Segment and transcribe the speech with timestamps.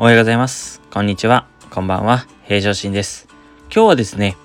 [0.00, 0.80] おはようございます。
[0.92, 1.48] こんにちは。
[1.70, 2.24] こんばんは。
[2.44, 3.26] 平常心です。
[3.62, 4.36] 今日はですね、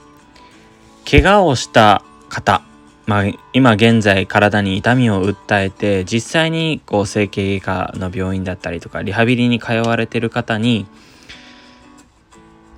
[1.08, 2.64] 怪我をした方、
[3.06, 10.88] まあ、今現在体に痛みを訴えて、実際にこう整形外科の病院だったりとか、リハビリに通われてる方に、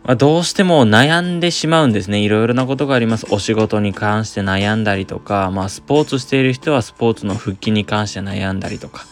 [0.03, 2.19] まあ、どうしても悩んでしまうんですね。
[2.19, 3.25] いろいろなことがあります。
[3.29, 9.05] お仕事に関して悩んだりとか、まあ、スポーツしている人はスポーツの復帰に関して悩んだりとか、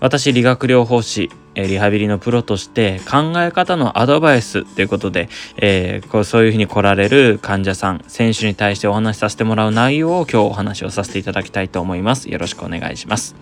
[0.00, 12.28] 私、理学療法士、リハビリのプロとして考え方のアドバイスということで、えー、こうそういうふうに来られる患者さん、選手に対してお話しさせてもらう内容を今日お話をさせていただきたいと思います。
[12.30, 13.36] よろしくお願いします。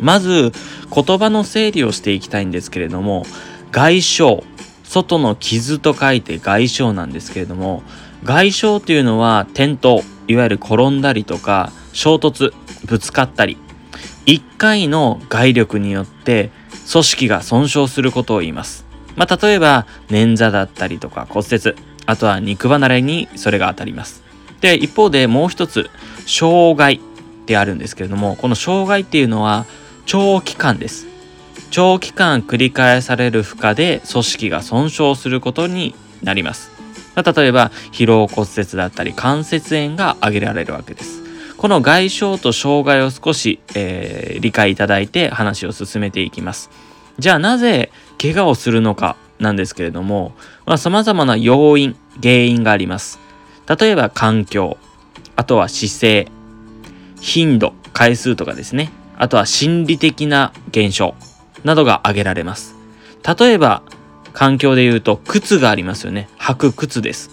[0.00, 0.52] まず、
[0.94, 3.24] 言葉の整理をしていきたいんですけれども、
[3.72, 4.24] 外傷、
[4.84, 7.82] 外の傷と書いて外傷なんですけれども、
[8.24, 9.96] 外傷というのは転倒、
[10.28, 12.52] いわゆる転んだりとか、衝突、
[12.84, 13.58] ぶつかったり、
[14.26, 16.50] 1回の外力によって
[16.90, 18.84] 組織が損傷することを言います。
[19.16, 21.74] まあ、例えば、捻挫だったりとか骨折、
[22.06, 24.22] あとは肉離れにそれが当たります。
[24.60, 25.90] で、一方でもう一つ、
[26.26, 27.00] 障害っ
[27.46, 29.66] てあるんですけれども、この障害っていうのは
[30.04, 31.06] 長期間です。
[31.70, 36.70] 長期間繰り返される負荷で組織が損傷することになります。
[37.16, 41.25] 例えば、疲労骨折だったり関節炎が挙げられるわけです。
[41.56, 46.70] この外傷と障害を少し、えー、理解いただいて話を進めていきます。
[47.18, 47.90] じゃあなぜ
[48.20, 50.34] 怪我をするのかなんですけれども、
[50.66, 53.18] まあ、様々な要因、原因があります。
[53.66, 54.76] 例えば環境、
[55.34, 56.28] あとは姿勢、
[57.20, 58.90] 頻度、回数とかですね。
[59.16, 61.14] あとは心理的な現象
[61.64, 62.74] などが挙げられます。
[63.38, 63.82] 例えば
[64.34, 66.28] 環境で言うと靴がありますよね。
[66.38, 67.30] 履く靴です。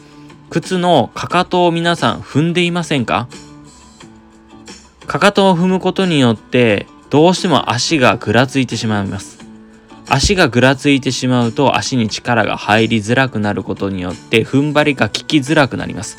[0.50, 3.28] 靴のかかとを皆さん踏んでいませんか？
[5.08, 9.44] かかとを踏むことによってどうしても足がぐらついてしまいます。
[10.08, 16.18] 足がぐらついてしまうと足に力が入りづらくなることによって踏ん張りが効きづらくなります。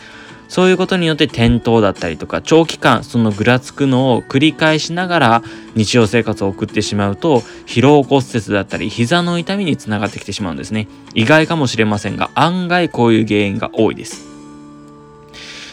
[0.48, 5.42] そういうことによって転倒だったりとか長期間そのぐらつくのを繰り返しながら
[5.74, 10.86] 日常生活を送ってしまうと疲労骨折だったり膝の痛みにつながってきてしまうんですね。
[11.14, 14.34] 意外かもしれませんが案外こういう原因が多いです。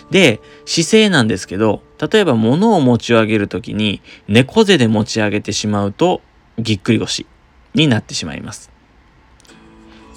[0.09, 6.22] で、姿勢なんですけど、例えば物を持ち上げるときに猫背で持ち上げてしまうと
[6.57, 7.28] ぎっくり腰
[7.75, 8.72] になってしまいます。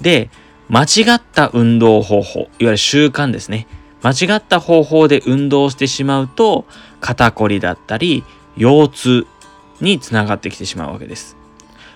[0.01, 0.29] で、
[0.67, 3.67] 間違った運動方法、いわゆる習慣ですね。
[4.01, 6.65] 間違った方法で運動してしまうと
[7.01, 8.23] 肩こりだったり
[8.55, 9.27] 腰痛
[9.81, 11.37] につながってきてしまうわけです。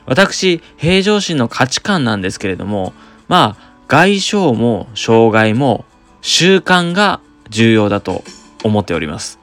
[0.06, 2.94] 私、平常心の価値観なんですけれども、
[3.28, 5.86] まあ、外傷も障害も
[6.22, 8.24] 習慣が重要だと
[8.64, 9.39] 思っております。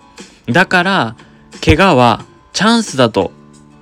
[0.49, 1.17] だから、
[1.65, 3.33] 怪我はチャンスだと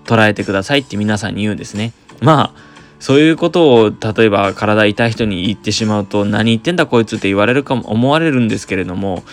[0.04, 1.92] 捉えてくださいって皆さんに言うんですね。
[2.20, 2.60] まあ、
[3.00, 9.24] そういうことを例えば体痛い人に言ってしまうと何言ってんだこいつって言われるかも思われるんですけれども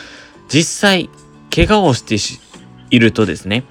[0.49, 1.09] 実際
[1.55, 2.17] 怪我をして
[2.89, 3.63] いるとですね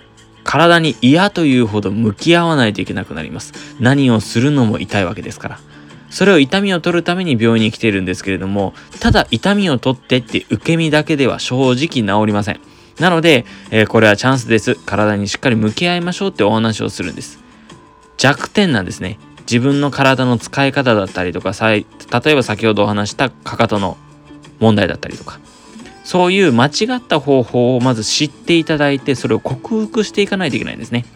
[0.42, 5.60] 体に嫌というほど向き合わないといけなくなります何をするのも痛いわけですから
[6.10, 12.60] それを痛みを取るために病院に来ているんですけれども、ただ痛みを取ってって受け身だけでは正直治りません。
[13.00, 14.74] なので、えー、これはチャンスです。
[14.74, 17.40] 体にしっかり向き合いましょうってお話をするんです。
[18.18, 19.18] 弱点なんですね。
[19.50, 21.84] 自分の体の使い方だったりとか、例
[22.26, 23.96] えば先ほどお話したかかとの
[24.60, 25.40] 問題だったりとか、
[26.04, 31.06] そういう間違った方法をまず知っていただいて、それを克服していかないといけないんですね。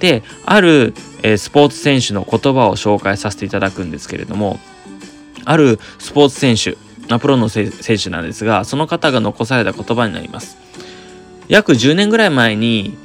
[0.00, 4.60] で、ある、えー、スポーツ選手の言葉を紹介させていただくんですけれども、
[5.46, 6.76] あるスポーツ選手、
[7.18, 7.70] プロの選
[8.02, 10.65] 手なんですが、その方が残された言葉になります。
[11.48, 12.96] 約10年ぐらい前に、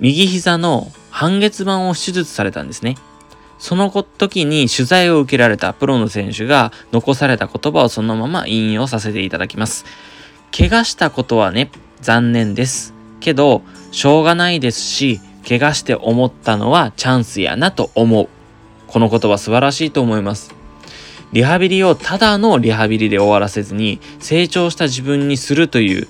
[0.00, 2.96] 右膝の半月板を手術されたんですね。
[3.58, 9.84] その時に取材を受けられたプロの選手が残された言葉をそのまま引用させていただきます。
[10.56, 12.94] 怪我したことはね、残念です。
[13.20, 18.28] けど、しょうがないですし、怪我して思ったのはチャンスやなと思う。
[18.86, 20.54] この言葉素晴らしいと思います。
[21.32, 26.08] リハビリをただのリハビリで終わらせずに成長した自分にするという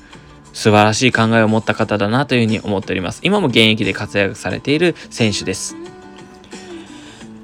[0.58, 3.20] 素晴らしい考えを持った方だなというふうに思っております。
[3.22, 5.76] 今も現役で活躍されている選手です。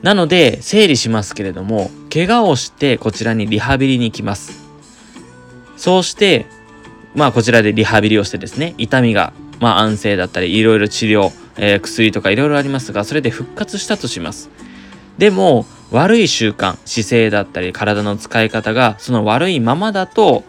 [0.02, 4.64] なので、整理しますけれども、怪我をしてこちらにリハビリに行きます。
[5.76, 6.46] そうして、
[7.14, 14.50] まあこちらでリハビリをしてですね、痛みが、まあ安静だったり、いろいろ治療、えー、薬とかいろいろありますが、それで復活したとします。
[15.18, 20.42] でも、悪い習慣、姿勢だったり体の使い方がその悪いままだと、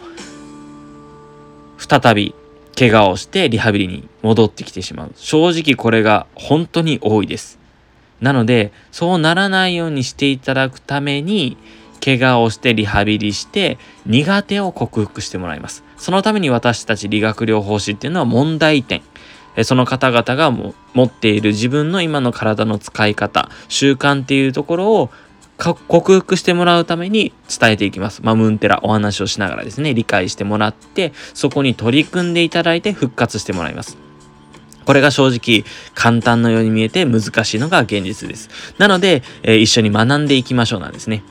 [1.77, 2.33] 再び
[2.77, 5.11] 怪我をしてリハビリに戻ってきてしまう。
[5.15, 7.57] 正直これが本当に多いです。
[8.21, 11.57] なので、そうならないようにしていただくために、
[12.03, 15.83] 怪我をしてリハビリして苦手を克服してもらいます。
[15.97, 19.01] そのために私たち理学療法士っていうのは問題点、
[19.63, 20.73] その方々が持
[21.03, 25.09] っている自分の今の体の使い方、習慣っていうところを
[25.57, 28.21] 克服してもらうために伝えていきます。
[28.23, 33.97] まあ、ムンテラお話をしながらですね、理解してもらって、そこに取り組んでいただいて復活してもらいます。
[34.85, 35.65] これが正直
[35.95, 38.49] 簡単のように見えて難しいのが現実です。
[38.77, 41.23] なので、えー、一緒に学んでいきましょうなんですね。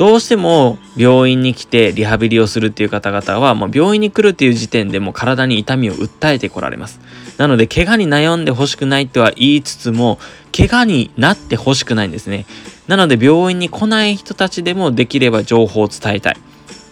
[0.00, 7.00] どうしても病院に来てリハビリをするっていう方々は、もう病院に来るっていう時点でもう体に痛みを訴えてこられます。
[7.36, 10.18] なので、怪我に悩んでほしくないとは言いつつも、
[10.56, 12.46] 怪我になってほしくないんですね。
[12.88, 16.36] なので、病院に来ない人たちでもできれば情報を伝えたい。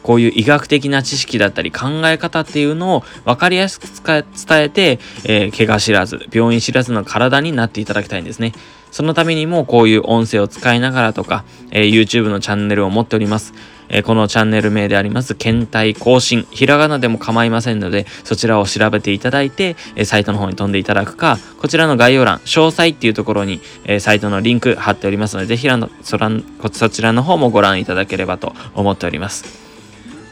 [0.03, 4.25] こういう医学的な知識だったり考え方っていうのを分かりやすく伝
[4.62, 8.53] えて、えー、怪我知らず、病院知らずの体になっていただきたいんですね。
[8.91, 13.53] そのためにもこういう音声を使いながらとか、えー、YouTube のチャンネルを持っております。
[13.91, 29.68] えー、このチャンネル名であります、検体更新、ひらがなでも構いませんので、そちらを調べていただいて、えー、サイトの方に飛んでいただくか、こちらの概要欄、詳細っていうところに、えー、サイトのリンク貼っておりますので、ぜひらのそらんこそちらの方もご覧いただければと思っております。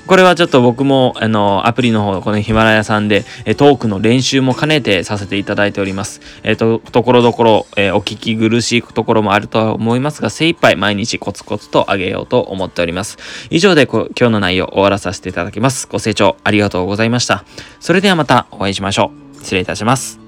[0.06, 6.20] これはちょっと僕も、あの、アプリの方、このヒマラヤさんで、えトークの練習も兼ねてさせていただいております。
[6.44, 13.18] えっ、ー、と、ところどころ、えー、お聞き苦しいところもあるとは思いますが、精一杯毎日コツコツと上げようと思っております。
[13.50, 15.88] 以上で今日の内容終わらさせていただきます。
[15.90, 17.44] ご清聴ありがとうございました。
[17.80, 19.42] それではまたお会いしましょう。
[19.42, 20.25] 失礼いたします。